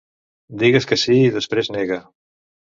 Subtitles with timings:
[0.63, 2.01] Digues que sí i després nega.